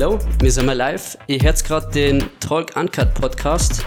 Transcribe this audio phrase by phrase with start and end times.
[0.00, 1.18] Hello, wir sind mal live.
[1.26, 3.84] Ihr hört gerade den Talk Uncut Podcast,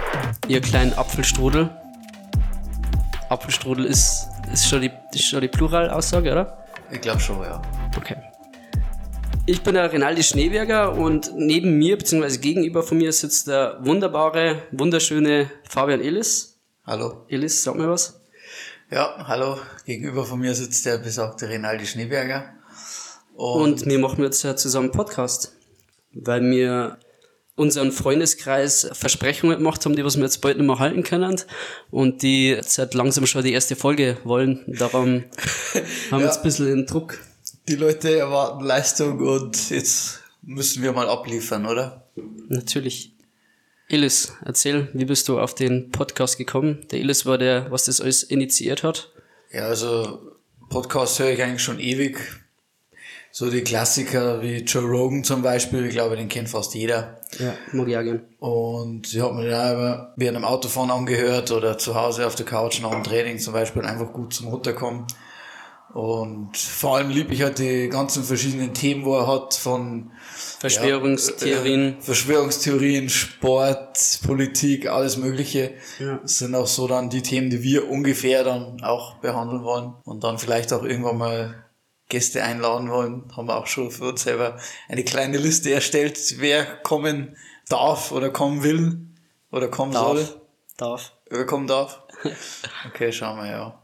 [0.47, 1.71] ihr kleinen Apfelstrudel.
[3.29, 6.65] Apfelstrudel ist, ist schon die, ist schon die Pluralaussage, oder?
[6.91, 7.59] Ich glaube schon, ja.
[7.97, 8.17] Okay.
[9.47, 14.61] Ich bin der Renaldi Schneeberger und neben mir, beziehungsweise gegenüber von mir, sitzt der wunderbare,
[14.71, 16.59] wunderschöne Fabian Illis.
[16.85, 17.25] Hallo.
[17.27, 18.21] Illis, sag mir was.
[18.91, 19.57] Ja, hallo.
[19.87, 22.53] Gegenüber von mir sitzt der besagte Renaldi Schneeberger.
[23.33, 25.53] Und, wir machen jetzt ja zusammen einen Podcast,
[26.13, 26.97] weil wir
[27.55, 31.39] unseren Freundeskreis Versprechungen gemacht haben, die was wir jetzt bald nicht mehr halten können
[31.91, 34.63] und die jetzt halt langsam schon die erste Folge wollen.
[34.67, 35.23] Darum
[36.11, 37.19] haben wir jetzt ein bisschen den Druck.
[37.67, 42.07] Die Leute erwarten Leistung und jetzt müssen wir mal abliefern, oder?
[42.47, 43.13] Natürlich.
[43.87, 46.85] Illis, erzähl, wie bist du auf den Podcast gekommen?
[46.91, 49.11] Der Illis war der, was das alles initiiert hat.
[49.51, 50.31] Ja, also
[50.69, 52.17] Podcast höre ich eigentlich schon ewig.
[53.35, 57.19] So die Klassiker wie Joe Rogan zum Beispiel, ich glaube, den kennt fast jeder.
[57.39, 58.21] Ja, mag ich auch gern.
[58.37, 62.35] Und ich habe mir den auch immer während dem Autofahren angehört oder zu Hause auf
[62.35, 65.07] der Couch nach dem Training zum Beispiel einfach gut zum Runterkommen.
[65.95, 70.11] Und vor allem liebe ich halt die ganzen verschiedenen Themen, wo er hat, von
[70.59, 71.81] Verschwörungstheorien.
[71.81, 75.71] Ja, äh, Verschwörungstheorien, Sport, Politik, alles Mögliche.
[75.97, 76.19] Ja.
[76.21, 79.95] Das sind auch so dann die Themen, die wir ungefähr dann auch behandeln wollen.
[80.03, 81.63] Und dann vielleicht auch irgendwann mal
[82.09, 83.23] Gäste einladen wollen.
[83.35, 87.35] Haben wir auch schon für uns selber eine kleine Liste erstellt, wer kommen
[87.69, 88.99] darf oder kommen will
[89.51, 90.17] oder kommen Darf.
[90.17, 90.41] soll.
[90.77, 91.13] Darf.
[91.29, 92.01] Wer kommen darf.
[92.87, 93.81] Okay, schauen wir, ja.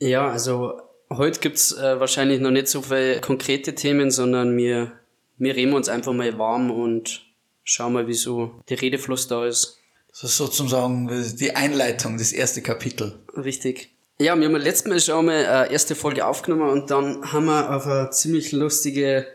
[0.00, 4.92] Ja, also heute gibt's äh, wahrscheinlich noch nicht so viele konkrete Themen, sondern wir,
[5.38, 7.24] wir reden uns einfach mal warm und
[7.64, 9.78] schauen mal, wie so der Redefluss da ist.
[10.10, 13.18] Das ist sozusagen die Einleitung, das erste Kapitel.
[13.36, 13.90] Richtig.
[14.18, 17.74] Ja, wir haben letztes Mal schon mal eine erste Folge aufgenommen und dann haben wir
[17.74, 19.26] auf eine ziemlich lustige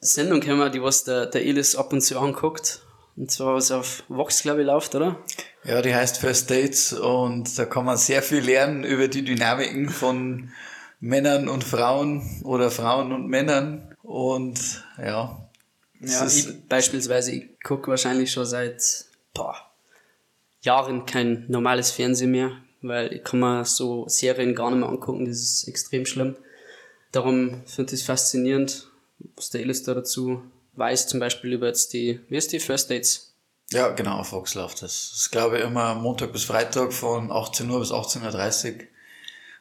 [0.00, 2.82] Sendung gekommen, die was der, der Elis ab und zu anguckt.
[3.16, 5.16] Und zwar was auf Vox, glaube ich, läuft, oder?
[5.64, 9.88] Ja, die heißt First Dates und da kann man sehr viel lernen über die Dynamiken
[9.88, 10.52] von
[11.00, 15.48] Männern und Frauen oder Frauen und Männern und ja.
[16.00, 18.82] Ja, ich beispielsweise, ich gucke wahrscheinlich schon seit
[19.34, 19.56] boah,
[20.60, 22.52] Jahren kein normales Fernsehen mehr,
[22.82, 26.36] weil ich kann mir so Serien gar nicht mehr angucken, das ist extrem schlimm.
[27.12, 28.90] Darum finde ich es faszinierend,
[29.36, 30.42] was der da dazu
[30.74, 33.34] weiß, zum Beispiel über jetzt die, wie ist die First Dates?
[33.70, 35.10] Ja, genau, auf Vox läuft das.
[35.10, 38.80] Das ist, glaube ich, immer Montag bis Freitag von 18 Uhr bis 18.30 Uhr.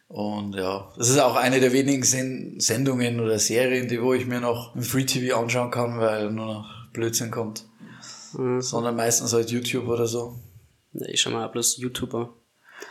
[0.08, 4.26] Und ja, das ist auch eine der wenigen Sen Sendungen oder Serien, die wo ich
[4.26, 7.66] mir noch im Free TV anschauen kann, weil nur noch Blödsinn kommt.
[8.32, 10.40] Sondern meistens halt YouTube oder so.
[10.94, 12.34] Ja, ich schau mal bloß YouTuber.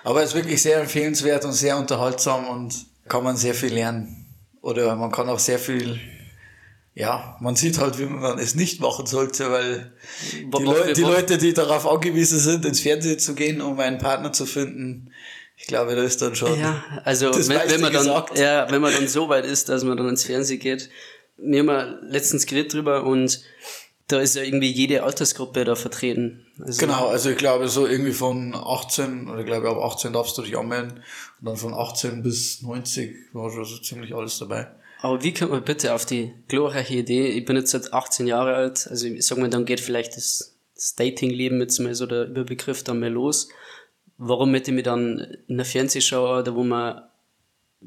[0.06, 4.24] Aber es ist wirklich sehr empfehlenswert und sehr unterhaltsam und kann man sehr viel lernen.
[4.62, 5.98] Oder man kann auch sehr viel,
[6.94, 9.92] ja, man sieht halt, wie man es nicht machen sollte, weil
[10.32, 14.32] die, Leu die Leute, die darauf angewiesen sind, ins Fernsehen zu gehen, um einen Partner
[14.32, 15.10] zu finden,
[15.56, 18.06] ich glaube, da ist dann schon Ja, also wenn, wenn man dann,
[18.36, 20.88] ja, wenn man dann so weit ist, dass man dann ins Fernsehen geht.
[21.36, 23.40] Wir haben ja letztens geredet drüber und
[24.08, 26.46] da ist ja irgendwie jede Altersgruppe da vertreten.
[26.60, 30.38] Also, Genau, also ich glaube so irgendwie von 18, oder ich glaube ab 18 darfst
[30.38, 31.02] du dich anmelden
[31.40, 34.68] und dann von 18 bis 90 war schon so ziemlich alles dabei.
[35.00, 37.28] Aber wie kommt man bitte auf die glorreiche Idee?
[37.28, 40.56] Ich bin jetzt seit 18 Jahre alt, also ich sag mal, dann geht vielleicht das,
[40.74, 43.48] das Dating-Leben jetzt mal so der Überbegriff dann mal los.
[44.18, 45.18] Warum hätte ich mich dann
[45.48, 47.02] in der Fernsehshow, da wo man,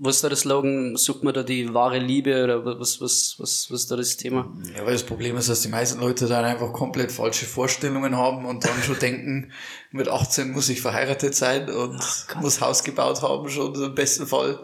[0.02, 3.70] was ist da der Slogan, sucht man da die wahre Liebe oder was, was, was,
[3.70, 4.52] was ist da das Thema?
[4.76, 8.46] Ja, weil das Problem ist, dass die meisten Leute dann einfach komplett falsche Vorstellungen haben
[8.46, 9.52] und dann schon denken,
[9.92, 12.00] mit 18 muss ich verheiratet sein und
[12.42, 14.60] muss Haus gebaut haben, schon im besten Fall.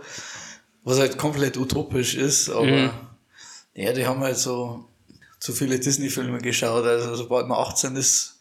[0.83, 2.93] Was halt komplett utopisch ist, aber
[3.73, 4.85] ja, die haben halt so
[5.39, 6.85] zu viele Disney-Filme geschaut.
[6.85, 8.34] Also sobald man 18 ist,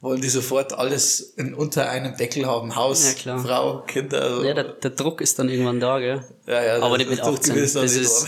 [0.00, 2.76] wollen die sofort alles in, unter einem Deckel haben.
[2.76, 3.38] Haus, Ja.
[3.38, 4.22] Frau, Kinder.
[4.22, 6.24] Also, Ja, der, der Druck ist dann irgendwann da, gell?
[6.46, 7.54] ja, ja, Aber nicht mit das 18.
[7.54, 8.26] gewiss noch Das ist,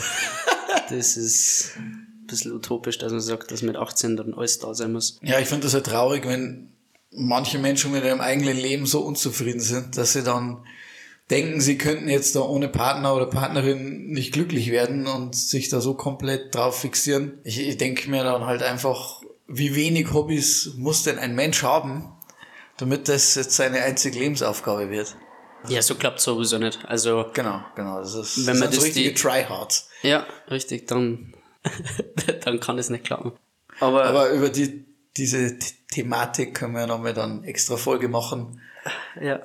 [0.88, 4.92] das ist ein bisschen utopisch, dass man sagt, dass mit 18 dann alles da sein
[4.92, 5.18] muss.
[5.22, 6.68] Ja, ich finde das halt traurig, wenn
[7.10, 10.58] manche Menschen mit ihrem eigenen Leben so unzufrieden sind, dass sie dann
[11.30, 15.80] denken, sie könnten jetzt da ohne Partner oder Partnerin nicht glücklich werden und sich da
[15.80, 17.38] so komplett drauf fixieren.
[17.44, 19.17] Ich, ich denke mir dann halt einfach,
[19.48, 22.12] wie wenig Hobbys muss denn ein Mensch haben,
[22.76, 25.16] damit das jetzt seine einzige Lebensaufgabe wird.
[25.68, 26.78] Ja, so klappt sowieso nicht.
[26.86, 27.98] Also, Genau, genau.
[27.98, 29.88] Das ist, Wenn man das so das richtige die- Tryhards.
[30.02, 31.34] ja, richtig, dann,
[32.44, 33.32] dann kann es nicht klappen.
[33.80, 34.84] Aber, Aber über die,
[35.16, 35.56] diese The-
[35.90, 38.60] Thematik können wir nochmal dann extra Folge machen.
[39.20, 39.40] ja,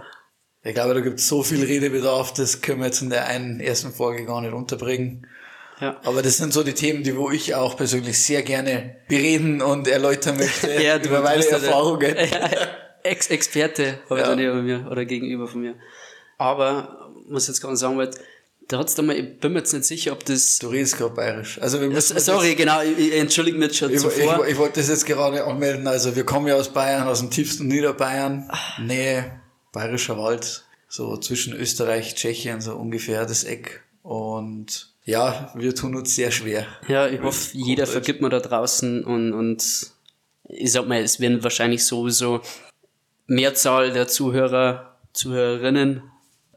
[0.61, 3.59] Ich glaube, da gibt es so viel Redebedarf, das können wir jetzt in der einen
[3.59, 5.25] ersten Folge gar nicht unterbringen.
[5.79, 5.99] Ja.
[6.03, 9.87] Aber das sind so die Themen, die wo ich auch persönlich sehr gerne bereden und
[9.87, 12.15] erläutern möchte Ja, du über meine ja Erfahrungen.
[13.03, 14.29] Ex Experte habe ich Ja.
[14.29, 15.75] da neben mir oder gegenüber von mir.
[16.37, 18.19] Aber, ich jetzt gerade sagen wollte,
[18.69, 20.57] da hat's da mal, ich bin mir jetzt nicht sicher, ob das.
[20.59, 21.59] Du redest gerade bayerisch.
[21.61, 24.45] Also wir müssen Sorry, genau, ich, ich entschuldige mich schon Ich, zuvor.
[24.45, 25.85] ich, ich wollte das jetzt gerade anmelden.
[25.87, 28.49] Also wir kommen ja aus Bayern, aus dem tiefsten Niederbayern,
[28.79, 29.41] Nähe
[29.73, 33.83] Bayerischer Wald, so zwischen Österreich, Tschechien, so ungefähr das Eck.
[34.01, 36.65] Und ja, wir tun uns sehr schwer.
[36.87, 39.63] Ja, ich hoffe, jeder vergibt mir da draußen und, und
[40.47, 42.41] ich sag mal, es werden wahrscheinlich sowieso
[43.27, 46.03] Mehrzahl der Zuhörer, Zuhörerinnen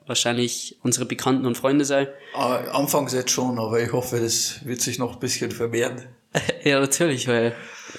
[0.06, 2.06] wahrscheinlich unsere Bekannten und Freunde sein.
[2.34, 6.02] Aber anfangs jetzt schon, aber ich hoffe, das wird sich noch ein bisschen vermehren.
[6.64, 7.54] Ja, natürlich, weil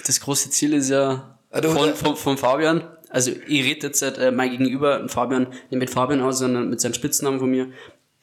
[0.05, 2.83] das große Ziel ist ja Ah, du- von, von, von Fabian.
[3.09, 6.79] Also ich rede jetzt halt, äh, mein Gegenüber, Fabian, nicht mit Fabian aus, sondern mit
[6.81, 7.71] seinem Spitznamen von mir.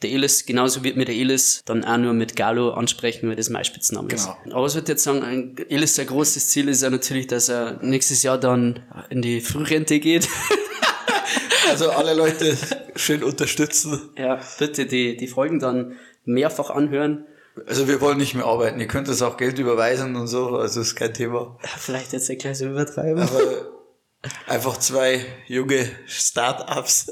[0.01, 3.49] Der Elis, genauso wird mir der Elis dann auch nur mit Galo ansprechen, weil das
[3.49, 4.27] mein Spitzname ist.
[4.43, 4.55] Genau.
[4.57, 7.49] Aber was würde ich jetzt sagen, ein Elis, sein großes Ziel ist ja natürlich, dass
[7.49, 10.27] er nächstes Jahr dann in die Frührente geht.
[11.67, 12.55] Also alle Leute
[12.95, 14.09] schön unterstützen.
[14.17, 17.25] ja, bitte die, die Folgen dann mehrfach anhören.
[17.65, 18.79] Also wir wollen nicht mehr arbeiten.
[18.79, 21.57] Ihr könnt uns auch Geld überweisen und so, also ist kein Thema.
[21.77, 23.21] Vielleicht jetzt ein kleines Übertreiben.
[23.21, 23.41] Aber
[24.47, 27.11] einfach zwei junge Start-ups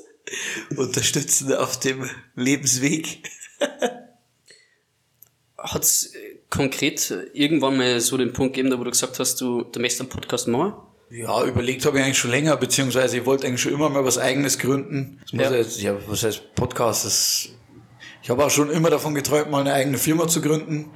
[0.76, 3.24] unterstützen auf dem Lebensweg.
[5.58, 9.64] Hat's äh, konkret irgendwann mal so den Punkt gegeben, da wo du gesagt hast, du,
[9.64, 10.74] du möchtest einen Podcast machen?
[11.10, 14.18] Ja, überlegt habe ich eigentlich schon länger, beziehungsweise ich wollte eigentlich schon immer mal was
[14.18, 15.20] eigenes gründen.
[15.24, 15.52] Das muss Ja.
[15.56, 17.06] jetzt, ja, was heißt Podcast?
[17.06, 17.50] Das,
[18.24, 20.90] ich habe auch schon immer davon geträumt, mal eine eigene Firma zu gründen.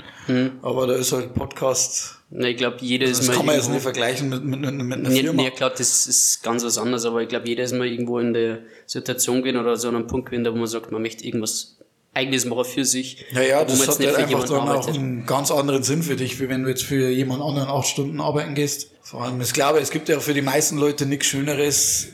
[0.62, 3.70] Aber da ist halt Podcast, Ne, ich glaube, jeder ist das mal kann man jetzt
[3.70, 5.44] nicht vergleichen mit, mit, mit einer Nee, Firma.
[5.44, 8.34] nee, klar, das ist ganz was anderes, aber ich glaube, jeder ist mal irgendwo in
[8.34, 11.78] der Situation gewesen oder so an einem Punkt gewesen, wo man sagt, man möchte irgendwas
[12.14, 13.26] eigenes machen für sich.
[13.32, 14.96] Naja, das hat halt einfach dann auch arbeitet.
[14.96, 18.20] einen ganz anderen Sinn für dich, wie wenn du jetzt für jemand anderen acht Stunden
[18.20, 18.92] arbeiten gehst.
[19.04, 22.08] Vor allem, ich glaube, es gibt ja für die meisten Leute nichts Schöneres,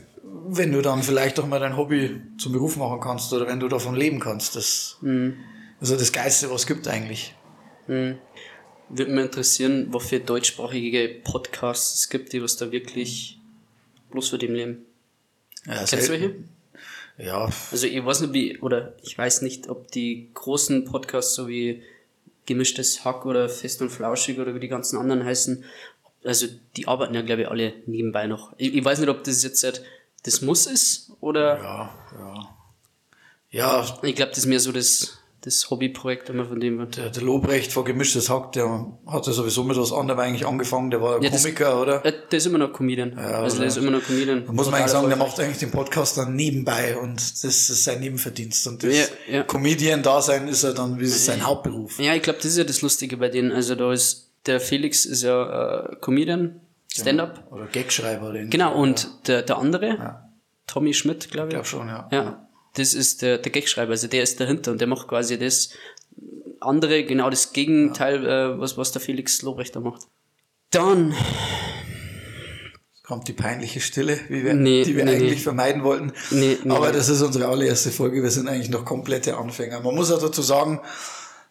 [0.57, 3.67] wenn du dann vielleicht auch mal dein Hobby zum Beruf machen kannst oder wenn du
[3.67, 4.55] davon leben kannst.
[4.55, 5.35] Das Mhm.
[5.79, 7.33] also das Geilste, was es gibt eigentlich.
[7.87, 13.39] Würde mich interessieren, was für deutschsprachige Podcasts es gibt, die was da wirklich
[14.11, 14.85] bloß für dem leben.
[15.65, 16.11] Ja, Kennst du selten.
[16.11, 16.35] welche?
[17.29, 21.47] Ja, Also ich weiß nicht, wie, oder ich weiß nicht, ob die großen Podcasts, so
[21.47, 21.83] wie
[22.45, 25.63] Gemischtes Hack oder Fest und Flauschig oder wie die ganzen anderen heißen,
[26.25, 28.53] also die arbeiten ja, glaube ich, alle nebenbei noch.
[28.57, 29.83] Ich, ich weiß nicht, ob das jetzt halt
[30.23, 31.89] das Muss ist oder ja,
[32.19, 32.49] ja.
[33.51, 36.89] Ja, ich glaube, das ist mehr so das, das Hobbyprojekt immer von dem.
[36.89, 40.89] der, der Lobrecht von Gemischtes Hack, der hat ja sowieso mit was anderem eigentlich angefangen.
[40.89, 42.03] Der war ja Ja, das- Komiker, oder?
[42.03, 43.15] Äh, Der ist immer noch Comedian.
[43.15, 43.69] also der ja.
[43.71, 44.45] ist immer noch Comedian.
[44.47, 47.83] Da muss man eigentlich sagen, der macht eigentlich den Podcast dann nebenbei und das ist
[47.83, 48.65] sein Nebenverdienst.
[48.65, 49.43] Und das Ja, ja.
[49.43, 51.99] Comedian-Dasein ist ja dann wie sein Hauptberuf.
[51.99, 53.51] Ja, ich glaube, das ist ja das Lustige bei denen.
[53.51, 56.59] Also da ist, der Felix ist ja äh, Comedian,
[57.01, 57.47] Stand-up.
[57.51, 58.31] Oder Gagschreiber.
[58.33, 60.21] Den Genau, und der, der andere,
[60.67, 61.55] Tommy Schmidt, glaube Ich ich.
[61.55, 62.07] glaube schon, ja.
[62.11, 65.69] Ja, das ist der, der Gagschreiber, also der ist dahinter und der macht quasi das
[66.59, 70.03] andere, genau das Gegenteil, äh, was, was der Felix Lobrecht da macht.
[70.71, 71.13] Dann,
[73.03, 75.37] Kommt die peinliche Stille, wie wir, Nee, die wir nee, eigentlich nee.
[75.39, 76.13] vermeiden wollten.
[76.71, 78.23] Aber das ist unsere allererste Folge.
[78.23, 79.81] Wir sind eigentlich noch komplette Anfänger.
[79.81, 80.79] Man muss auch dazu sagen,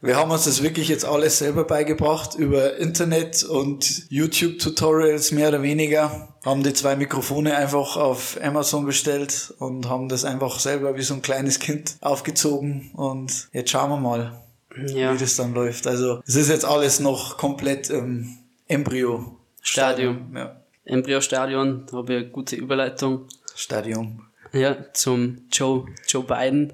[0.02, 5.62] wir haben uns das wirklich jetzt alles selber beigebracht über Internet und YouTube-Tutorials mehr oder
[5.62, 6.34] weniger.
[6.44, 11.14] Haben die zwei Mikrofone einfach auf Amazon bestellt und haben das einfach selber wie so
[11.14, 12.90] ein kleines Kind aufgezogen.
[12.94, 14.42] Und jetzt schauen wir mal,
[14.88, 15.86] ja, wie das dann läuft.
[15.86, 19.36] Also es ist jetzt alles noch komplett im Embryo.
[19.60, 20.34] Stadium.
[20.34, 20.56] Ja.
[20.84, 23.28] Embryo-Stadion, da habe ich eine gute Überleitung.
[23.54, 24.26] Stadium.
[24.52, 26.72] Ja, zum Joe, Joe Biden.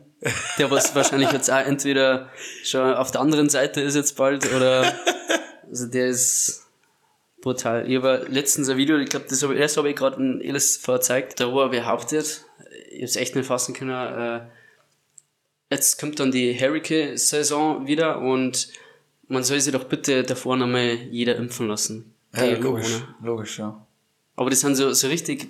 [0.58, 2.28] Der was wahrscheinlich jetzt auch entweder
[2.64, 4.92] schon auf der anderen Seite ist jetzt bald oder
[5.68, 6.66] also der ist
[7.40, 7.88] brutal.
[7.88, 10.76] Ich habe letztens ein Video, ich glaube, das habe ich, habe ich gerade in Elis
[10.76, 12.44] vorgezeigt, da wo er behauptet,
[12.90, 14.40] ich habe es echt nicht fassen können, äh,
[15.70, 18.68] jetzt kommt dann die Hurricane-Saison wieder und
[19.28, 22.14] man soll sich doch bitte davor nochmal jeder impfen lassen.
[22.34, 22.62] Ja, logisch.
[22.62, 23.16] Corona.
[23.22, 23.86] Logisch, ja.
[24.36, 25.48] Aber das sind so, so richtig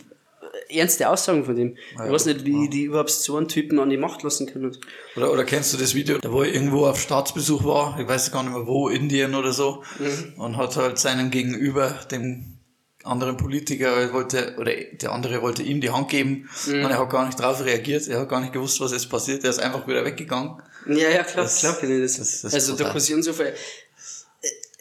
[0.68, 1.76] ernste Aussagen von dem.
[1.92, 4.76] ich weiß nicht, wie die überhaupt so einen Typen an die Macht lassen können.
[5.16, 8.30] Oder, oder kennst du das Video, da wo er irgendwo auf Staatsbesuch war, ich weiß
[8.32, 9.82] gar nicht mehr wo, Indien oder so,
[10.36, 12.54] und hat halt seinem Gegenüber, dem
[13.04, 17.08] anderen Politiker, er wollte, oder der andere wollte ihm die Hand geben, und er hat
[17.10, 19.86] gar nicht drauf reagiert, er hat gar nicht gewusst, was jetzt passiert, er ist einfach
[19.86, 20.60] wieder weggegangen.
[20.86, 22.16] Ja, ja, klar, Das- klar kenne ich das.
[22.18, 23.54] das- das also da kursieren so viele.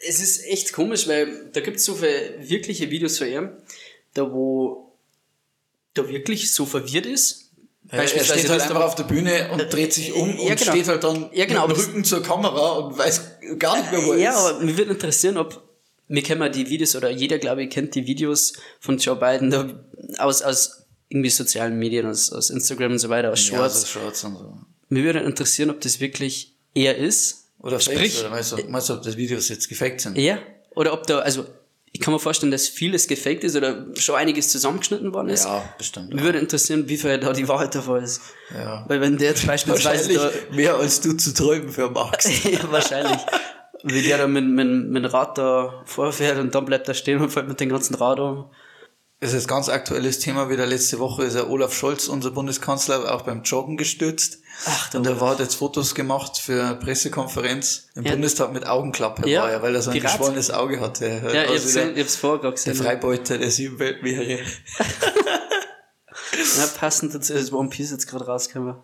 [0.06, 3.48] Es ist echt komisch, weil da gibt es so viele wirkliche Videos von ihm,
[4.14, 4.87] da wo
[5.98, 7.50] da wirklich so verwirrt ist,
[7.90, 10.72] Er steht halt einfach auf der Bühne und dreht sich um ja, und genau.
[10.72, 13.20] steht halt dann Ja, genau, mit dem Rücken zur Kamera und weiß
[13.58, 14.36] gar nicht mehr, wo er Ja, ist.
[14.54, 15.62] aber mich würde interessieren, ob
[16.10, 19.50] mir kennen wir die Videos oder jeder, glaube ich, kennt die Videos von Joe Biden
[19.50, 19.68] da,
[20.18, 23.80] aus, aus irgendwie sozialen Medien, aus, aus Instagram und so weiter, aus Ja, Shorts.
[23.82, 24.58] so Shorts und so.
[24.90, 27.50] Mir würde interessieren, ob das wirklich er ist.
[27.60, 30.16] Oder Sprich- oder meinst du, meinst du, ob das Videos jetzt gefaked sind?
[30.16, 30.38] Ja.
[30.74, 31.44] Oder ob da, also
[31.98, 35.46] ich kann mir vorstellen, dass vieles gefaked ist oder schon einiges zusammengeschnitten worden ist.
[35.46, 36.14] Ja, bestimmt.
[36.14, 38.20] Mir würde interessieren, wie viel da die Wahrheit davon ist.
[38.54, 38.84] Ja.
[38.86, 42.44] Weil wenn der jetzt beispielsweise Wahrscheinlich mehr als du zu träumen für magst.
[42.44, 43.18] ja, wahrscheinlich.
[43.82, 47.20] Wie der da mit, mit, mit dem Rad da vorfährt und dann bleibt er stehen
[47.20, 48.48] und fällt mit dem ganzen Rad um.
[49.20, 50.48] Das ist ein ganz aktuelles Thema.
[50.48, 54.38] Wieder letzte Woche ist ja Olaf Scholz, unser Bundeskanzler, auch beim Joggen gestürzt.
[54.66, 58.12] Ach, und er hat jetzt Fotos gemacht für eine Pressekonferenz im Ja.
[58.12, 61.08] Bundestag mit Augenklappe Ja, war er, weil er so ein geschwollenes Auge hatte.
[61.08, 62.74] Ja, hat ich hab's, der, gesehen, ich hab's vorher der gesehen.
[62.76, 64.40] Freibeuter der sieben Weltmeere.
[64.40, 68.76] Ja, passend dazu ist One Piece jetzt gerade rausgekommen.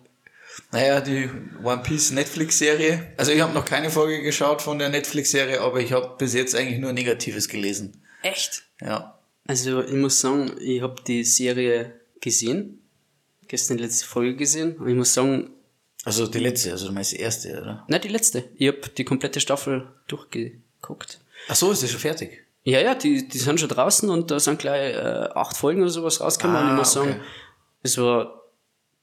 [0.71, 1.29] Naja, die
[1.63, 3.13] One Piece Netflix-Serie.
[3.17, 6.55] Also ich habe noch keine Folge geschaut von der Netflix-Serie, aber ich habe bis jetzt
[6.55, 8.01] eigentlich nur Negatives gelesen.
[8.21, 8.63] Echt?
[8.81, 9.17] Ja.
[9.47, 12.81] Also ich muss sagen, ich habe die Serie gesehen.
[13.47, 14.75] Gestern die letzte Folge gesehen.
[14.77, 15.51] Und ich muss sagen,
[16.03, 17.85] Also die letzte, also du meinst die erste, oder?
[17.87, 18.45] nicht die letzte.
[18.55, 21.19] Ich habe die komplette Staffel durchgeguckt.
[21.47, 22.43] Ach so, ist die schon fertig?
[22.63, 25.91] Ja, ja, die, die sind schon draußen und da sind gleich äh, acht Folgen oder
[25.91, 26.57] sowas rausgekommen.
[26.59, 27.19] und ich Ah, muss sagen, okay.
[27.83, 28.41] es war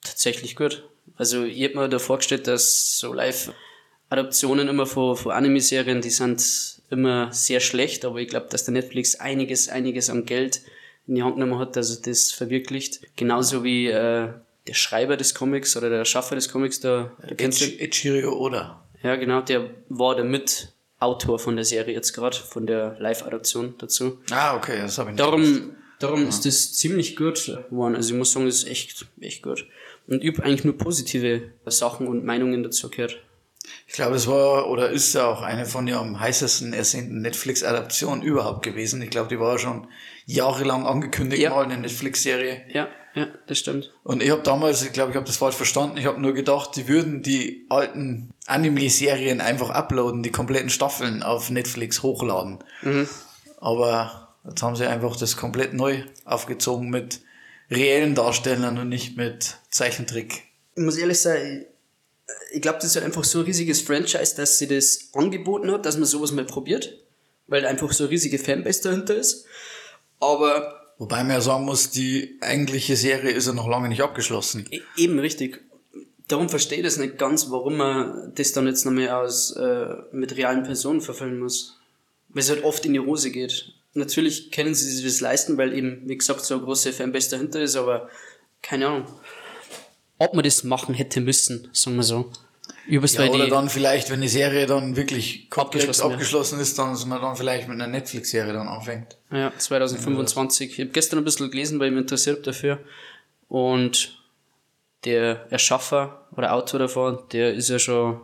[0.02, 0.88] tatsächlich gut.
[1.16, 6.81] Also ich hab mir da vorgestellt, dass so Live-Adaptionen immer von, von Anime-Serien, die sind
[6.92, 10.62] immer sehr schlecht, aber ich glaube, dass der Netflix einiges, einiges an Geld
[11.06, 13.00] in die Hand genommen hat, dass er das verwirklicht.
[13.16, 14.28] Genauso wie äh,
[14.66, 18.84] der Schreiber des Comics oder der Schaffer des Comics, der, der Ichiro Oda.
[19.02, 24.18] ja, genau, der war der Mitautor von der Serie jetzt gerade, von der Live-Adaption dazu.
[24.30, 25.56] Ah, okay, das habe ich nicht gewusst.
[25.56, 27.96] Darum, darum ist das ziemlich gut geworden.
[27.96, 29.66] Also ich muss sagen, das ist echt, echt gut.
[30.06, 33.18] Und ich habe eigentlich nur positive Sachen und Meinungen dazu gehört.
[33.86, 38.22] Ich glaube, das war oder ist ja auch eine von den am heißesten ersehnten Netflix-Adaptionen
[38.22, 39.02] überhaupt gewesen.
[39.02, 39.86] Ich glaube, die war schon
[40.26, 41.50] jahrelang angekündigt Ja.
[41.50, 42.62] mal, eine Netflix-Serie.
[42.72, 43.92] Ja, ja, das stimmt.
[44.04, 46.76] Und ich habe damals, ich glaube, ich habe das falsch verstanden, ich habe nur gedacht,
[46.76, 52.58] die würden die alten Anime-Serien einfach uploaden, die kompletten Staffeln auf Netflix hochladen.
[53.60, 57.20] Aber jetzt haben sie einfach das komplett neu aufgezogen mit
[57.70, 60.44] reellen Darstellern und nicht mit Zeichentrick.
[60.74, 61.66] Ich muss ehrlich sagen,
[62.52, 65.86] ich glaube, das ist halt einfach so ein riesiges Franchise, dass sie das angeboten hat,
[65.86, 66.96] dass man sowas mal probiert.
[67.46, 69.46] Weil einfach so eine riesige Fanbase dahinter ist.
[70.20, 74.66] Aber Wobei man ja sagen muss, die eigentliche Serie ist ja noch lange nicht abgeschlossen.
[74.70, 75.60] E- Eben richtig.
[76.28, 79.86] Darum verstehe ich das nicht ganz, warum man das dann jetzt noch mehr aus, äh,
[80.12, 81.78] mit realen Personen verfilmen muss.
[82.28, 83.72] Weil es halt oft in die Hose geht.
[83.94, 87.60] Natürlich können sie sich das leisten, weil eben, wie gesagt, so eine große Fanbase dahinter
[87.60, 88.08] ist, aber
[88.62, 89.06] keine Ahnung.
[90.22, 92.30] Ob man das machen hätte müssen, sagen wir so.
[92.86, 97.04] Übelst Ja, oder dann vielleicht, wenn die Serie dann wirklich Abgeschlossen abgeschlossen, ist, dann dass
[97.06, 99.16] man dann vielleicht mit einer Netflix-Serie dann anfängt.
[99.32, 100.74] Ja, 2025.
[100.74, 102.78] Ich habe gestern ein bisschen gelesen, weil ich mich interessiert dafür.
[103.48, 104.22] Und
[105.04, 108.20] der Erschaffer oder Autor davon, der ist ja schon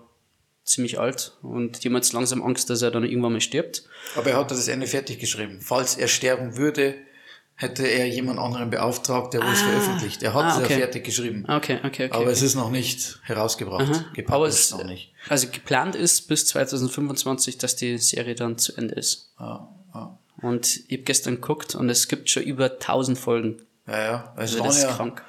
[0.63, 3.89] ziemlich alt und die haben jetzt langsam Angst, dass er dann irgendwann mal stirbt.
[4.15, 5.59] Aber er hat das Ende fertig geschrieben.
[5.61, 6.95] Falls er sterben würde,
[7.61, 10.23] hätte er jemand anderen beauftragt, der es veröffentlicht.
[10.23, 10.73] Er hat Ah, es okay.
[10.75, 11.45] ja fertig geschrieben.
[11.49, 12.11] Okay, okay, okay.
[12.13, 14.05] Aber es ist noch nicht herausgebracht.
[14.15, 15.13] Gepackt Aber ist es, noch nicht.
[15.29, 19.33] also geplant ist bis 2025, dass die Serie dann zu Ende ist.
[19.41, 20.19] Ja, ja.
[20.41, 23.57] Und ich habe gestern geguckt und es gibt schon über 1000 Folgen.
[23.89, 24.33] ja, ja.
[24.37, 25.25] Es Also das ist ja, krank.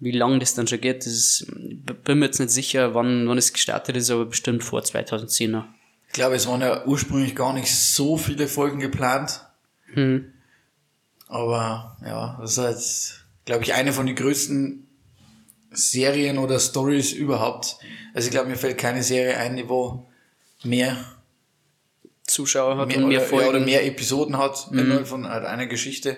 [0.00, 1.46] Wie lang das dann schon geht, das ist,
[2.04, 5.64] bin mir jetzt nicht sicher, wann, wann es gestartet ist, aber bestimmt vor 2010er.
[6.06, 9.44] ich glaube, es waren ja ursprünglich gar nicht so viele Folgen geplant.
[9.94, 10.32] Hm.
[11.28, 14.86] Aber ja, das ist halt, glaube ich, eine von den größten
[15.70, 17.76] Serien oder Stories überhaupt.
[18.14, 20.06] Also ich glaube, mir fällt keine Serie ein, die wo
[20.64, 20.96] mehr,
[22.26, 23.48] Zuschauer hat mehr, und mehr oder, Folgen.
[23.50, 25.04] oder mehr Episoden hat Mhm.
[25.06, 26.16] von halt einer Geschichte.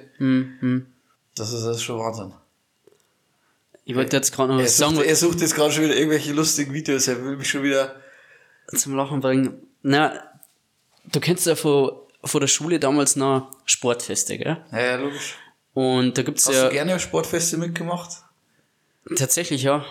[1.37, 2.33] Das ist das schon Wahnsinn.
[3.85, 5.97] Ich wollte jetzt gerade noch Er was sucht, sagen, er sucht jetzt gerade schon wieder
[5.97, 7.09] irgendwelche lustigen Videos.
[7.09, 7.97] Er will mich schon wieder.
[8.76, 9.55] zum Lachen bringen.
[9.83, 10.12] Na,
[11.11, 11.90] du kennst ja von,
[12.25, 14.65] von der Schule damals noch Sportfeste, gell?
[14.73, 15.37] Ja, ja logisch.
[15.75, 18.11] Und da gibt's Hast ja du gerne Sportfeste mitgemacht?
[19.17, 19.85] tatsächlich, ja.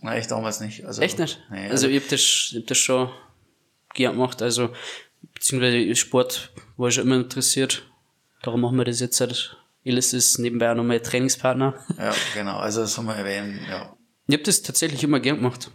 [0.00, 0.84] Nein, ich damals nicht.
[0.84, 1.40] Also, Echt nicht?
[1.50, 3.10] Nee, also ich hab das, ich hab das schon
[3.94, 4.70] gern gemacht, also
[5.34, 7.82] beziehungsweise Sport war ich schon immer interessiert.
[8.42, 9.56] Darum machen wir das jetzt halt.
[9.84, 11.74] Elis ist nebenbei auch noch mein Trainingspartner.
[11.98, 12.58] ja, genau.
[12.58, 13.60] Also das haben wir erwähnt.
[13.68, 13.94] Ja,
[14.26, 15.70] Ich hab das tatsächlich immer gern gemacht.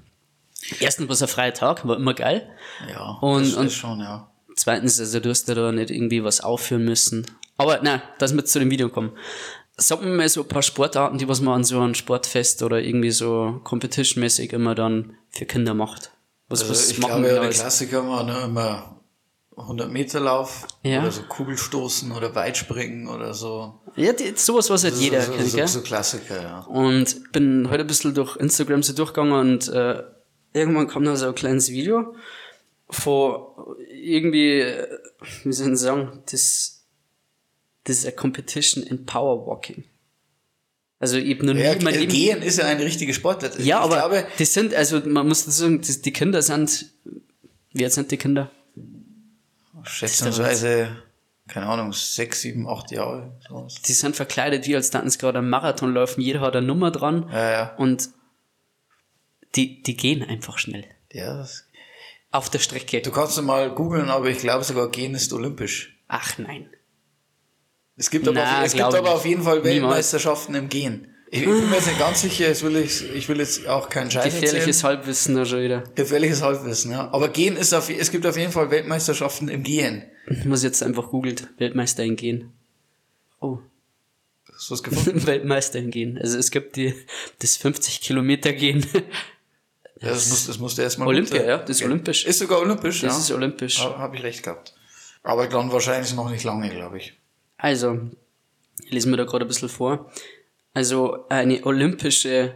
[0.79, 2.49] Erstens war es ein freier Tag, war immer geil.
[2.87, 3.17] ja.
[3.21, 4.29] Und- das und- ist schon, ja.
[4.55, 7.25] Zweitens, also du hast da nicht irgendwie was aufführen müssen.
[7.57, 9.11] Aber nein, dass wir zu dem Video kommen.
[9.77, 12.81] Sag mir mal so ein paar Sportarten, die was man an so einem Sportfest oder
[12.81, 16.11] irgendwie so competition-mäßig immer dann für Kinder macht.
[16.47, 17.49] Was, Also was ich machen glaube, ja, der?
[17.49, 18.99] Klassiker war ne, immer
[19.57, 21.01] 100 Meter Lauf Ja.
[21.01, 23.79] oder so Kugelstoßen oder Weitspringen oder so.
[23.95, 25.67] Ja, die, sowas, was halt jeder so, kennt, so, gell?
[25.67, 26.59] so Klassiker, ja.
[26.61, 30.03] Und bin heute ein bisschen durch Instagram so durchgegangen und äh,
[30.53, 32.15] irgendwann kam da so ein kleines Video
[32.93, 34.87] von irgendwie, äh,
[35.43, 36.85] wie soll ich sagen, das,
[37.83, 39.83] das ist eine Competition in Powerwalking.
[40.99, 42.11] Also ich hab noch nie Ja, in meinem Leben...
[42.13, 43.59] Gehen ist ja eine richtige Sportart.
[43.59, 46.85] Ja, ich aber glaube, die sind, also man muss sagen, die, die Kinder sind,
[47.73, 48.49] wie alt sind die Kinder?
[49.83, 50.95] schätzungsweise,
[51.47, 53.37] keine Ahnung, sechs, sieben, acht Jahre.
[53.47, 53.81] sowas.
[53.85, 56.91] Die sind verkleidet, wie als da sie gerade einen Marathon laufen, jeder hat eine Nummer
[56.91, 57.75] dran Ja, ja.
[57.75, 58.09] und
[59.55, 60.85] die, die gehen einfach schnell.
[61.11, 61.65] ja das,
[62.33, 62.99] Auf der Strecke.
[63.01, 65.95] du kannst mal googeln, aber ich glaube sogar Gehen ist olympisch.
[66.07, 66.67] Ach nein.
[67.95, 69.75] Es gibt aber, Na, auf, es gibt aber auf jeden Fall Niemals.
[69.75, 71.07] Weltmeisterschaften im Gehen.
[71.29, 74.09] Ich, bin mir jetzt nicht ganz sicher, jetzt will ich, ich will jetzt auch keinen
[74.09, 74.41] Scheiß erzählen.
[74.41, 75.83] Gefährliches Halbwissen da schon wieder.
[75.93, 77.11] Gefährliches Halbwissen, ja.
[77.11, 80.03] Aber Gehen ist auf, es gibt auf jeden Fall Weltmeisterschaften im Gehen.
[80.27, 81.49] Ich muss jetzt einfach googelt.
[81.59, 82.51] Weltmeister in Gehen.
[83.39, 83.59] Oh.
[84.51, 85.23] Hast du was gefunden?
[85.27, 86.17] Weltmeister in Gehen.
[86.17, 86.95] Also es gibt die,
[87.39, 88.85] das 50 Kilometer Gehen.
[90.03, 91.49] Ja, das, muss, das musste erstmal Olympia, runter.
[91.51, 92.25] ja, das ist olympisch.
[92.25, 93.19] Ist sogar olympisch, Das ja.
[93.19, 93.79] ist olympisch.
[93.79, 94.73] Habe hab ich recht gehabt.
[95.23, 97.13] Aber dann wahrscheinlich noch nicht lange, glaube ich.
[97.57, 97.99] Also,
[98.83, 100.11] ich lese mir da gerade ein bisschen vor.
[100.73, 102.55] Also, eine olympische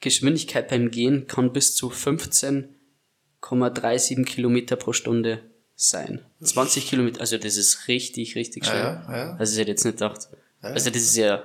[0.00, 5.42] Geschwindigkeit beim Gehen kann bis zu 15,37 Kilometer pro Stunde
[5.74, 6.24] sein.
[6.42, 8.78] 20 Kilometer, also das ist richtig, richtig schnell.
[8.78, 9.36] Ja, ja, ja.
[9.36, 10.28] Also, ich hätte jetzt nicht gedacht.
[10.62, 11.42] Also, das ist ja,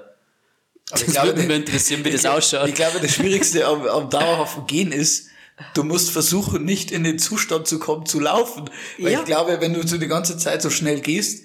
[0.92, 2.68] Aber das würde mich interessieren, wie das ausschaut.
[2.70, 5.28] Ich glaube, das Schwierigste am, am dauerhaften Gehen ist,
[5.74, 8.70] du musst versuchen, nicht in den Zustand zu kommen, zu laufen.
[9.00, 9.20] Weil Ja.
[9.20, 11.44] ich glaube, wenn du so die ganze Zeit so schnell gehst,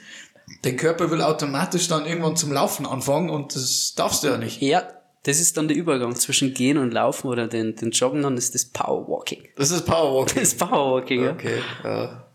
[0.63, 4.61] dein Körper will automatisch dann irgendwann zum Laufen anfangen und das darfst du ja nicht.
[4.61, 4.83] ja,
[5.23, 8.55] das ist dann der Übergang zwischen Gehen und Laufen oder den, den Joggen, dann ist
[8.55, 9.43] das Powerwalking.
[9.57, 10.35] Das ist Powerwalking.
[10.41, 11.33] Das ist Powerwalking, ja.
[11.33, 12.26] Okay, ja.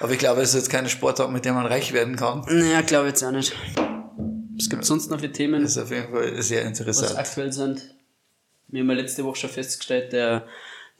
[0.00, 2.44] Aber ich glaube, es ist jetzt keine Sportart, mit der man reich werden kann.
[2.48, 3.52] Naja, glaube jetzt auch nicht.
[4.62, 5.62] Was gibt sonst noch für Themen?
[5.62, 7.18] Das ist auf jeden Fall sehr was interessant.
[7.18, 7.94] aktuell sind.
[8.68, 10.46] Wir haben ja letzte Woche schon festgestellt, der,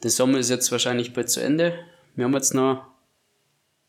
[0.03, 1.73] der Sommer ist jetzt wahrscheinlich bald zu Ende.
[2.15, 2.85] Wir haben jetzt noch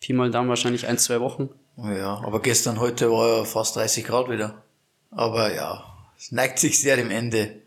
[0.00, 1.50] Pi mal Daumen wahrscheinlich ein, zwei Wochen.
[1.76, 4.62] Ja, aber gestern, heute war ja fast 30 Grad wieder.
[5.10, 5.84] Aber ja,
[6.16, 7.62] es neigt sich sehr dem Ende.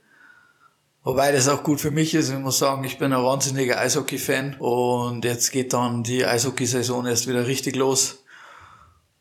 [1.04, 2.30] Wobei das auch gut für mich ist.
[2.30, 4.56] Ich muss sagen, ich bin ein wahnsinniger Eishockey-Fan.
[4.60, 8.24] Und jetzt geht dann die Eishockey-Saison erst wieder richtig los.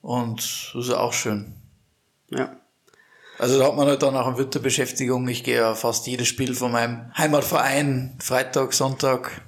[0.03, 1.55] Und das ist auch schön.
[2.31, 2.57] Ja.
[3.39, 5.29] Also da hat man halt dann auch eine Winterbeschäftigung.
[5.29, 9.43] Ich gehe ja fast jedes Spiel von meinem Heimatverein, Freitag, Sonntag.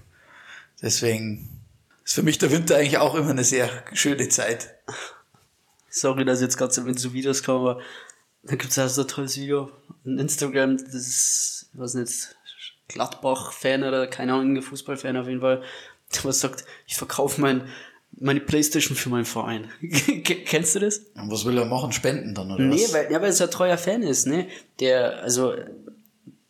[0.82, 1.62] Deswegen
[2.04, 4.74] ist für mich der Winter eigentlich auch immer eine sehr schöne Zeit.
[5.90, 7.82] Sorry, dass ich jetzt gerade mit so Videos komme, aber
[8.42, 9.70] da gibt es auch so ein tolles Video
[10.06, 12.36] on Instagram, das ist, ich weiß nicht,
[12.88, 15.62] Gladbach-Fan oder keine Ahnung, Fußballfan auf jeden Fall,
[16.14, 17.68] der was sagt, ich verkaufe mein,
[18.12, 19.68] meine Playstation für meinen Verein.
[20.44, 20.98] Kennst du das?
[21.14, 21.92] Und was will er machen?
[21.92, 22.92] Spenden dann, oder Nee, was?
[22.92, 24.48] weil, ja, weil es ein treuer Fan ist, ne?
[24.80, 25.54] Der, also,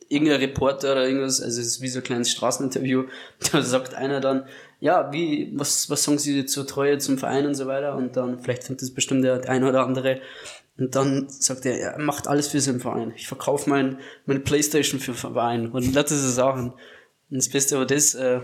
[0.08, 3.04] irgendein Reporter oder irgendwas, also es ist wie so ein kleines Straßeninterview,
[3.52, 4.46] da sagt einer dann,
[4.80, 8.40] ja, wie, was, was sagen Sie zur Treue zum Verein und so weiter und dann,
[8.40, 10.20] vielleicht findet das bestimmt der eine oder andere
[10.78, 13.12] und dann sagt er, er macht alles für seinen Verein.
[13.16, 16.70] Ich verkaufe mein, meine Playstation für den Verein und lauter so Sachen.
[17.30, 18.40] Und das Beste war das, äh,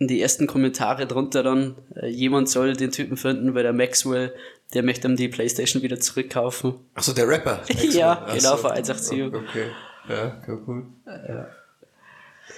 [0.00, 4.32] die ersten Kommentare drunter dann, äh, jemand soll den Typen finden, weil der Maxwell,
[4.74, 6.74] der möchte ihm die Playstation wieder zurückkaufen.
[6.94, 7.62] Achso, der Rapper.
[7.90, 8.56] Ja, Ach genau, so.
[8.58, 9.34] vor 187.
[9.34, 9.70] Okay.
[10.08, 10.86] Ja, cool.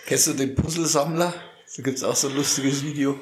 [0.06, 1.32] Kennst du den Puzzlesammler?
[1.76, 3.18] Da gibt's auch so ein lustiges Video.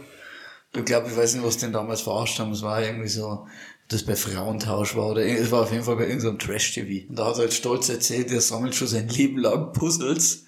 [0.74, 2.52] Ich glaube, ich weiß nicht, was den damals verarscht haben.
[2.52, 3.46] Es war irgendwie so,
[3.88, 7.08] das bei Frauentausch war oder es war auf jeden Fall bei irgendeinem Trash-TV.
[7.08, 10.44] Und da hat er halt stolz erzählt, er sammelt schon sein Leben lang Puzzles.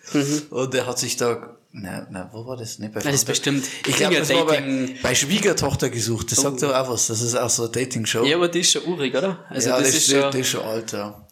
[0.50, 2.78] Und er hat sich da, na, na, wo war das?
[2.80, 3.04] Nee, bei Mhm.
[3.04, 6.32] das ist bestimmt Ich glaube, das war bei, Dating- bei Schwiegertochter gesucht.
[6.32, 6.66] Das sagt Oh.
[6.66, 7.06] doch auch was.
[7.06, 8.24] Das ist auch so eine Dating-Show.
[8.24, 9.38] Ja, aber die ist schon urig, oder?
[9.48, 10.20] Also ja, das, das, ist schon.
[10.22, 11.26] das ist schon alt, ja.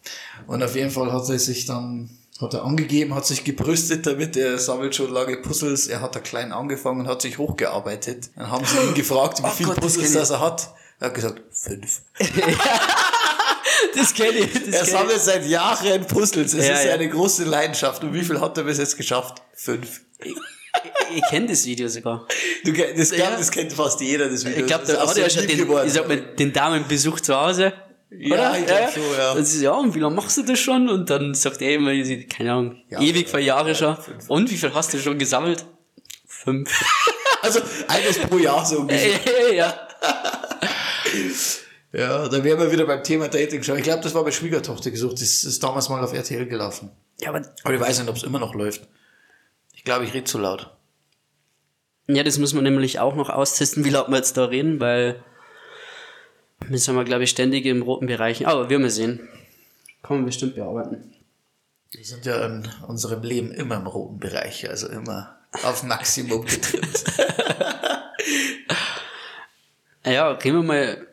[0.47, 4.37] Und auf jeden Fall hat er sich dann, hat er angegeben, hat sich gebrüstet damit,
[4.37, 8.29] er sammelt schon lange Puzzles, er hat da klein angefangen und hat sich hochgearbeitet.
[8.37, 10.69] Dann haben sie ihn gefragt, wie Oh viele Puzzles das er hat.
[11.01, 12.01] Er hat gesagt, fünf.
[13.95, 14.53] Das kenne ich.
[14.53, 16.93] Das Er sammelt seit Jahren Puzzles, es Ja, ist ja.
[16.93, 18.03] eine große Leidenschaft.
[18.03, 19.41] Und wie viel hat er bis jetzt geschafft?
[19.53, 20.01] Fünf.
[20.23, 20.35] Ich.
[21.15, 22.27] Ich kenne das Video sogar.
[22.63, 23.37] Du, das, glaub, Ja.
[23.37, 24.59] das kennt fast jeder, das Video.
[24.59, 25.87] Ich glaube, da hat so er ja schon den, geworden.
[25.87, 27.73] ich sag mal, den Damenbesuch zu Hause.
[28.11, 28.59] Ja, oder?
[28.59, 29.33] ich glaub schon, ja.
[29.35, 30.87] Das ist, ja, und wie lange machst du das schon?
[30.89, 31.91] Und dann sagt er immer,
[32.27, 33.97] keine Ahnung, Ja, ewig vor Jahre schon.
[34.27, 35.65] Und wie viel hast du schon gesammelt?
[36.27, 36.69] Fünf.
[37.41, 39.17] Also eines pro Jahr so ungefähr.
[39.53, 39.73] ja.
[41.91, 43.77] Ja, da wären wir wieder beim Thema Dating schon.
[43.77, 45.13] Ich glaube, das war bei Schwiegertochter gesucht.
[45.21, 46.91] Das ist damals mal auf RTL gelaufen.
[47.21, 48.81] Ja, aber Aber ich weiß nicht, ob es immer noch läuft.
[49.79, 50.75] Ich glaube, ich rede zu laut.
[52.07, 55.23] Ja, das muss man nämlich auch noch austesten, wie laut wir jetzt da reden, weil
[56.67, 58.45] wir sind wir, glaube ich, ständig im roten Bereich.
[58.45, 59.29] Aber wir mal sehen.
[60.03, 61.13] Kann man bestimmt bearbeiten.
[61.91, 67.05] Wir sind ja in unserem Leben immer im roten Bereich, also immer auf Maximum getrimmt.
[70.05, 71.07] Ja, reden wir mal,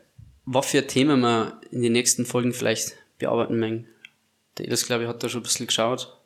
[0.45, 3.87] was für Themen wir in den nächsten Folgen vielleicht bearbeiten möchten.
[4.57, 6.17] Der Elis, glaube ich, hat da schon ein bisschen geschaut,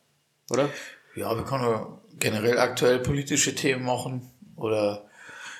[0.49, 0.69] oder?
[1.15, 5.06] ja, wir können ja generell aktuell politische Themen machen oder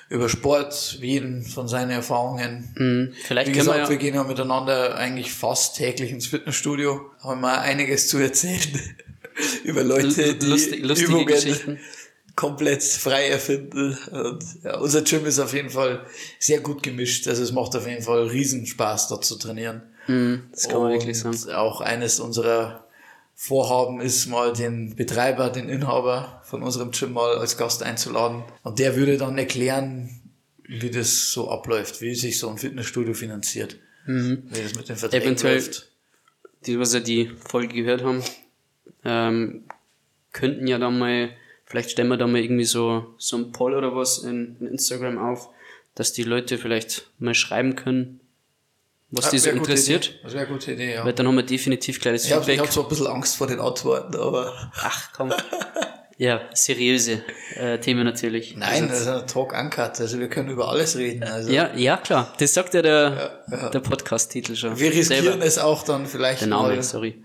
[0.08, 2.74] über Sport, jeden von seinen Erfahrungen.
[2.76, 3.14] Mhm.
[3.24, 7.00] Vielleicht Wie gesagt, wir wir ja, gehen ja miteinander eigentlich fast täglich ins Fitnessstudio.
[7.20, 8.80] Haben wir einiges zu erzählen
[9.64, 11.78] über Leute, die lustig, lustige Übungen Geschichten.
[12.36, 13.96] komplett frei erfinden.
[14.10, 16.04] Und ja, unser Gym ist auf jeden Fall
[16.38, 17.26] sehr gut gemischt.
[17.28, 19.82] Also es macht auf jeden Fall Riesenspaß, dort zu trainieren.
[20.08, 21.34] Mhm, das kann man wirklich sagen.
[21.34, 22.86] Und auch eines unserer
[23.44, 28.44] Vorhaben ist, mal den Betreiber, den Inhaber von unserem Gym mal als Gast einzuladen.
[28.62, 30.10] Und der würde dann erklären,
[30.62, 33.78] wie das so abläuft, wie sich so ein Fitnessstudio finanziert.
[34.06, 35.32] Wie das mit den Verträgen Mhm.
[35.32, 35.90] Eventuell- läuft.
[36.66, 38.22] die, was ja die Folge gehört haben,
[39.04, 39.64] ähm,
[40.32, 41.30] könnten ja dann mal,
[41.64, 45.18] vielleicht stellen wir da mal irgendwie so, so ein Poll oder was in, in Instagram
[45.18, 45.48] auf,
[45.96, 48.20] dass die Leute vielleicht mal schreiben können,
[49.14, 50.18] was die so wär eine gute interessiert.
[50.22, 51.04] Das wäre eine gute Idee, ja.
[51.04, 52.66] Weil dann haben wir definitiv das Ich habe Feedback.
[52.66, 55.32] hab so ein bisschen Angst vor den Antworten, aber Ach komm.
[56.18, 57.22] ja, seriöse
[57.56, 58.56] äh, Themen natürlich.
[58.56, 60.00] nein, Also, das ist ein Talk uncut.
[60.00, 61.24] Also wir können über alles reden.
[61.24, 62.32] Also ja, ja, klar.
[62.38, 64.78] Das sagt ja der, der Podcast-Titel schon.
[64.78, 65.44] wir riskieren Selber.
[65.44, 67.22] es auch dann vielleicht Der Name, mal, sorry.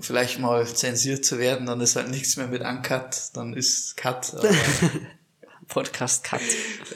[0.00, 1.66] vielleicht mal zensiert zu werden.
[1.66, 3.16] Dann ist halt nichts mehr mit uncut.
[3.34, 4.32] Dann ist cut.
[4.34, 4.48] Aber
[5.68, 6.40] Podcast-Cut.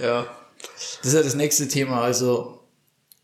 [0.01, 0.27] Ja,
[1.01, 2.01] das ist ja das nächste Thema.
[2.03, 2.62] Also,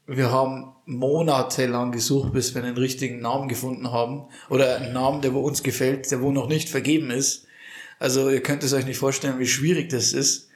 [0.08, 4.24] wir haben monatelang gesucht, bis wir einen richtigen Namen gefunden haben.
[4.48, 7.46] Oder einen Namen, der wo uns gefällt, der wo noch nicht vergeben ist.
[7.98, 10.48] Also, ihr könnt es euch nicht vorstellen, wie schwierig das ist,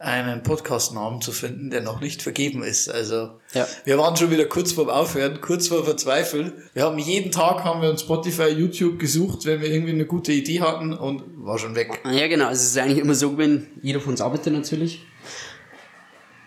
[0.00, 2.88] einen Podcast-Namen zu finden, der noch nicht vergeben ist.
[2.88, 3.68] Also, Ja.
[3.84, 6.52] wir waren schon wieder kurz vorm Aufhören, kurz vor Verzweifeln.
[6.74, 10.32] Wir haben jeden Tag haben wir uns Spotify, YouTube gesucht, wenn wir irgendwie eine gute
[10.32, 12.00] Idee hatten und war schon weg.
[12.10, 12.46] Ja, genau.
[12.46, 15.06] Also es ist eigentlich immer so gewesen, jeder von uns arbeitet natürlich.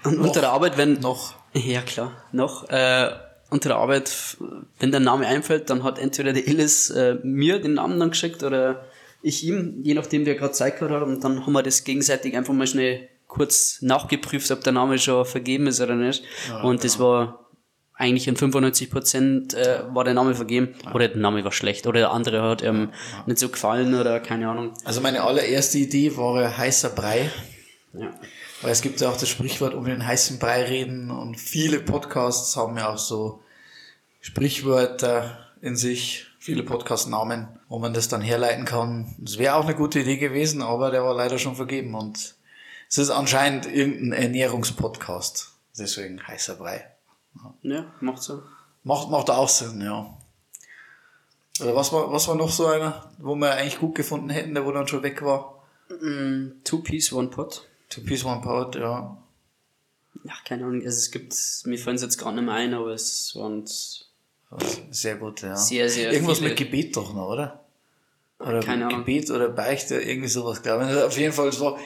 [0.03, 0.99] Und unter der Arbeit, wenn...
[0.99, 1.35] Noch.
[1.55, 2.11] Ja, klar.
[2.31, 2.69] Noch.
[2.69, 3.11] Äh,
[3.49, 4.37] unter der Arbeit,
[4.79, 8.43] wenn der Name einfällt, dann hat entweder der Illis äh, mir den Namen dann geschickt
[8.43, 8.85] oder
[9.21, 11.03] ich ihm, je nachdem, wer gerade Zeit gehabt hat.
[11.03, 15.25] Und dann haben wir das gegenseitig einfach mal schnell kurz nachgeprüft, ob der Name schon
[15.25, 16.23] vergeben ist oder nicht.
[16.63, 17.45] und das war
[17.97, 20.75] eigentlich in 95 Prozent äh, war der Name vergeben.
[20.93, 21.87] Oder der Name war schlecht.
[21.87, 22.91] Oder der andere hat ähm,
[23.25, 24.73] nicht so gefallen oder keine Ahnung.
[24.83, 27.29] Also meine allererste Idee war heißer Brei.
[27.93, 28.13] Ja.
[28.61, 32.55] Weil es gibt ja auch das Sprichwort um den heißen Brei reden und viele Podcasts
[32.55, 33.43] haben ja auch so
[34.21, 39.15] Sprichwörter in sich, viele Podcast-Namen, wo man das dann herleiten kann.
[39.17, 42.35] Das wäre auch eine gute Idee gewesen, aber der war leider schon vergeben und
[42.87, 45.53] es ist anscheinend irgendein Ernährungspodcast.
[45.77, 46.89] Deswegen heißer Brei.
[47.63, 48.41] Ja, macht so.
[48.83, 50.15] Macht, macht auch Sinn, ja.
[51.61, 54.65] Oder was war, was war noch so einer, wo wir eigentlich gut gefunden hätten, der
[54.65, 55.63] wo dann schon weg war?
[56.63, 57.67] Two Piece, One Pot.
[57.95, 59.17] Two Piece One Pout, ja.
[60.27, 61.33] Ach, keine Ahnung, also es gibt,
[61.65, 63.63] mir fallen es jetzt gerade nicht mehr ein, aber es waren
[64.91, 65.55] Sehr gut, ja.
[65.55, 66.49] Sehr, sehr Irgendwas viele.
[66.49, 67.65] mit Gebet doch noch, oder?
[68.39, 68.99] Oder Keine Ahnung.
[68.99, 71.03] Gebet oder Beichte, irgendwie sowas, glaube ich.
[71.03, 71.77] Auf jeden Fall, es war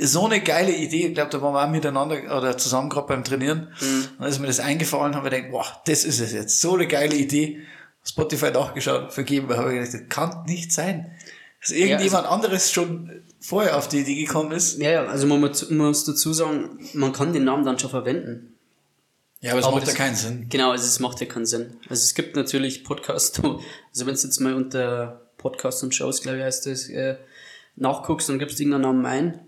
[0.00, 1.08] so eine geile Idee.
[1.08, 3.68] Ich glaube, da waren wir auch miteinander oder zusammen gerade beim Trainieren.
[3.80, 4.08] Mhm.
[4.18, 6.60] Und als mir das eingefallen, habe ich gedacht, boah, das ist es jetzt.
[6.60, 7.60] So eine geile Idee.
[8.02, 9.48] Spotify nachgeschaut, vergeben.
[9.48, 11.10] Da habe ich gedacht, das kann nicht sein.
[11.60, 14.78] Dass irgendjemand anderes schon vorher auf die Idee gekommen ist.
[14.78, 17.90] Ja, ja, also man muss, man muss dazu sagen, man kann den Namen dann schon
[17.90, 18.54] verwenden.
[19.40, 20.46] Ja, aber das Aber macht ja das- keinen Sinn.
[20.50, 21.74] Genau, also es macht ja keinen Sinn.
[21.88, 26.38] Also es gibt natürlich Podcasts, also wenn du jetzt mal unter Podcasts und Shows, glaube
[26.38, 27.16] ich, heißt das, äh,
[27.76, 29.40] nachguckst, dann gibst du irgendeinen Namen ein.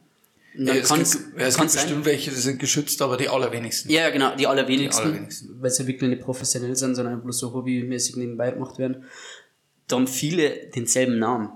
[0.56, 2.58] Und dann Ja, es kann's- gibt, ja, es gibt kann's sein- bestimmt welche, die sind
[2.58, 3.90] geschützt, aber die allerwenigsten.
[3.90, 5.62] Ja, ja, genau, die allerwenigsten, Die allerwenigsten.
[5.62, 9.04] weil sie wirklich nicht professionell sind, sondern bloß so hobbymäßig nebenbei gemacht werden.
[9.88, 11.50] Da haben viele denselben Namen.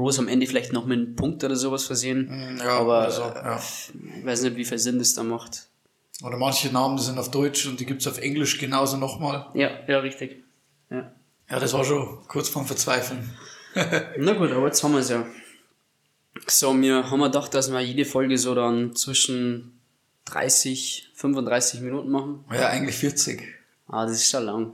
[0.00, 2.58] Bloß am Ende vielleicht noch mit einem Punkt oder sowas versehen.
[2.58, 3.60] Ja, aber so, ja.
[4.18, 5.66] ich weiß nicht, wie viel Sinn das da macht.
[6.22, 9.48] Oder manche Namen, sind auf Deutsch und die gibt's auf Englisch genauso nochmal.
[9.52, 10.42] Ja, ja, richtig.
[10.88, 11.12] Ja.
[11.50, 13.28] Ja, das war schon kurz vorm Verzweifeln.
[14.18, 15.26] Na gut, aber jetzt haben wir es ja.
[16.46, 19.80] So, wir haben wir gedacht, dass wir jede Folge so dann zwischen
[20.24, 22.44] 30, 35 Minuten machen.
[22.50, 23.42] Ja, eigentlich 40.
[23.86, 24.72] Ah, das ist schon lang.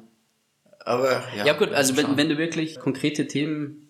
[0.84, 1.46] Aber ja.
[1.46, 3.85] Ja gut, also wenn, wenn du wirklich konkrete Themen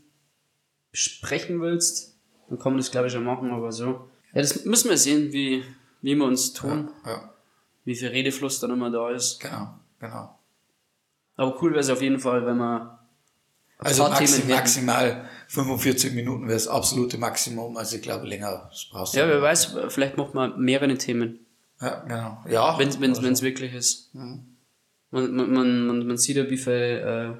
[0.96, 2.16] besprechen willst,
[2.48, 4.09] dann kann man das glaube ich schon machen, aber so.
[4.32, 5.62] Ja, das müssen wir sehen, wie,
[6.02, 7.30] wie wir uns tun, Ja,
[7.85, 9.38] wie viel Redefluss dann immer da ist.
[9.40, 9.74] genau.
[9.98, 10.38] genau.
[11.37, 12.98] Aber cool wäre es auf jeden Fall, wenn man
[13.78, 14.59] Also paar maxi Themen hätten.
[14.59, 17.76] maximal 45 Minuten wäre das absolute Maximum.
[17.76, 21.40] Also ich glaube, länger brauchst du Ja, wer weiß, vielleicht macht man mehrere Themen,
[21.80, 22.42] Ja, genau.
[22.48, 22.78] Ja.
[22.78, 24.14] wenn es also, wirklich ist.
[24.14, 24.56] Man,
[25.11, 27.35] man, man, man, man sieht ja, wie viel, äh,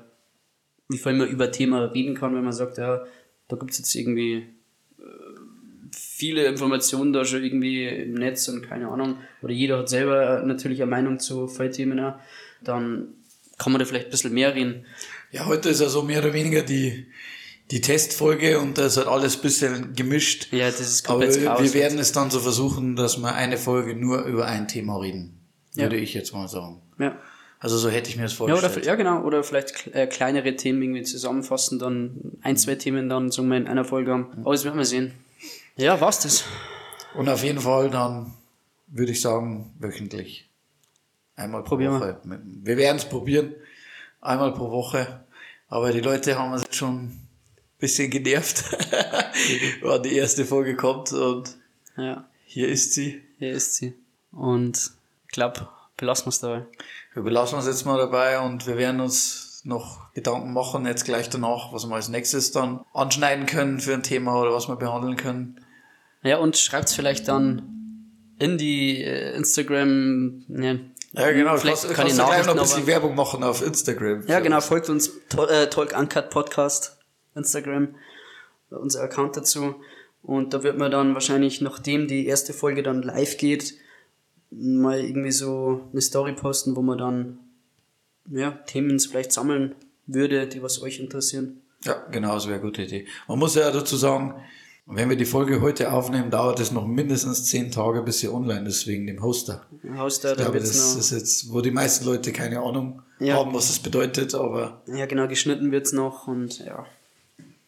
[0.88, 3.03] wie viel man über Thema reden kann, wenn man sagt, ja,
[3.49, 4.47] da gibt's jetzt irgendwie
[4.99, 5.03] äh,
[5.93, 9.19] viele Informationen da schon irgendwie im Netz und keine Ahnung.
[9.43, 12.15] Oder jeder hat selber natürlich eine Meinung zu vielen Themen auch.
[12.63, 13.09] Dann
[13.59, 14.85] kann man da vielleicht ein bisschen mehr reden.
[15.31, 17.07] Ja, heute ist ja so mehr oder weniger die,
[17.71, 20.53] die Testfolge und da ist halt alles ein bisschen gemischt.
[20.53, 21.63] Ja, das ist Aber komplett Chaos.
[21.63, 25.41] wir werden es dann so versuchen, dass wir eine Folge nur über ein Thema reden.
[25.75, 25.85] Ja.
[25.85, 26.83] Würde ich jetzt mal sagen.
[26.99, 27.19] ja.
[27.59, 28.87] Also so hätte ich mir das Ja, oder, vorgestellt.
[28.87, 29.23] ja, genau.
[29.23, 33.66] Oder vielleicht äh, kleinere Themen irgendwie zusammenfassen, dann ein, zwei Themen dann sagen wir in
[33.66, 34.29] einer Folge haben.
[34.42, 35.12] Aber das werden wir sehen.
[35.77, 36.45] Ja, war's das.
[37.14, 38.35] Und auf jeden Fall dann
[38.88, 40.49] würde ich sagen, wöchentlich.
[41.35, 42.21] Einmal pro Probieren Woche.
[42.62, 43.55] Wir werden es probieren.
[44.21, 45.25] Einmal pro Woche.
[45.69, 47.29] Aber die Leute haben uns jetzt schon ein
[47.79, 48.64] bisschen genervt,
[49.83, 51.12] wann die erste Folge kommt.
[51.12, 51.57] Und
[51.97, 53.23] Ja, hier ist sie.
[53.38, 53.95] hier ist sie.
[54.31, 54.92] Und
[55.29, 56.67] glaube, belassen wir es dabei.
[57.15, 61.29] Wir belassen uns jetzt mal dabei und wir werden uns noch Gedanken machen, jetzt gleich
[61.29, 65.17] danach, was wir als nächstes dann anschneiden können für ein Thema oder was wir behandeln
[65.17, 65.61] können.
[66.23, 67.77] Ja, und schreibt's vielleicht dann
[68.39, 70.45] in die äh, Instagram.
[70.49, 70.77] Ja,
[71.13, 71.57] Ja, genau.
[71.57, 74.27] Vielleicht kannst, kann ich kannst du gleich noch ein bisschen aber, Werbung machen auf Instagram.
[74.27, 74.57] Ja, genau.
[74.57, 74.67] uns.
[74.67, 75.11] Folgt uns
[75.49, 76.99] äh, Talk Uncut Podcast,
[77.35, 77.95] Instagram,
[78.71, 79.77] unser Account dazu.
[80.23, 83.75] Und da wird man dann wahrscheinlich, nachdem die erste Folge dann live geht,
[84.51, 87.39] mal irgendwie so eine Story posten, wo man dann
[88.31, 89.75] ja, Themen vielleicht sammeln
[90.07, 91.61] würde, die was euch interessieren.
[91.85, 93.07] Ja, genau, das wäre eine gute Idee.
[93.29, 94.35] Man muss ja dazu sagen,
[94.87, 98.69] wenn wir die Folge heute aufnehmen, dauert es noch mindestens zehn Tage, bis sie online
[98.69, 99.67] ist, wegen dem Hoster.
[99.83, 103.35] Da, Ich glaube, das noch, ist jetzt, wo die meisten Leute keine Ahnung Ja.
[103.37, 106.87] haben, was das bedeutet, aber ja genau, geschnitten wird's noch und ja.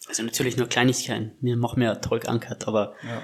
[0.08, 1.32] Also natürlich nur Kleinigkeiten.
[1.40, 3.20] Wir machen ja Talk Uncut, aber ja,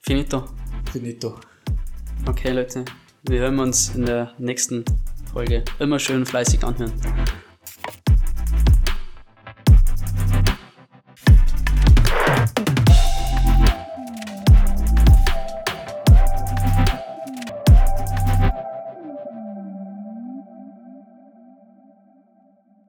[0.00, 0.44] finito.
[0.92, 1.38] finito.
[2.26, 2.86] Okay, Leute,
[3.24, 4.82] wir hören uns in der nächsten
[5.30, 5.62] Folge.
[5.78, 6.92] Immer schön fleißig anhören.